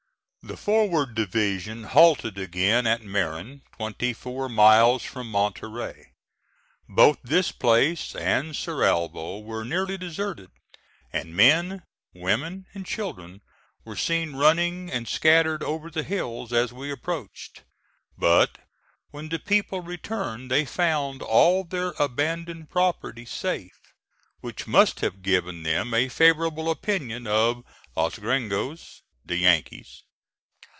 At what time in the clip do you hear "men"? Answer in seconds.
11.37-11.83